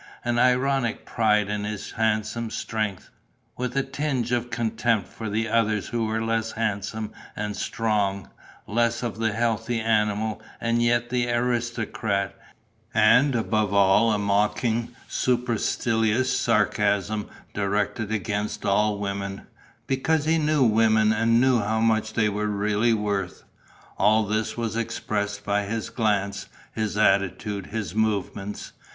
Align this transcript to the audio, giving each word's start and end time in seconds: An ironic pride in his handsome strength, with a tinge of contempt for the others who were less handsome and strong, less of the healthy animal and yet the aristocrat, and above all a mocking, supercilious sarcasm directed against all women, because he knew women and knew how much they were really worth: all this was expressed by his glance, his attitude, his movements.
An 0.25 0.39
ironic 0.39 1.05
pride 1.05 1.47
in 1.47 1.63
his 1.63 1.91
handsome 1.91 2.49
strength, 2.49 3.11
with 3.55 3.77
a 3.77 3.83
tinge 3.83 4.31
of 4.31 4.49
contempt 4.49 5.07
for 5.07 5.29
the 5.29 5.47
others 5.47 5.89
who 5.89 6.07
were 6.07 6.23
less 6.23 6.53
handsome 6.53 7.11
and 7.35 7.55
strong, 7.55 8.27
less 8.65 9.03
of 9.03 9.19
the 9.19 9.31
healthy 9.31 9.79
animal 9.79 10.41
and 10.59 10.81
yet 10.81 11.11
the 11.11 11.29
aristocrat, 11.29 12.35
and 12.95 13.35
above 13.35 13.75
all 13.75 14.11
a 14.11 14.17
mocking, 14.17 14.89
supercilious 15.07 16.35
sarcasm 16.35 17.29
directed 17.53 18.11
against 18.11 18.65
all 18.65 18.97
women, 18.97 19.45
because 19.85 20.25
he 20.25 20.39
knew 20.39 20.63
women 20.63 21.13
and 21.13 21.39
knew 21.39 21.59
how 21.59 21.79
much 21.79 22.13
they 22.13 22.27
were 22.27 22.47
really 22.47 22.91
worth: 22.95 23.43
all 23.99 24.23
this 24.25 24.57
was 24.57 24.75
expressed 24.75 25.45
by 25.45 25.61
his 25.65 25.91
glance, 25.91 26.47
his 26.73 26.97
attitude, 26.97 27.67
his 27.67 27.93
movements. 27.93 28.71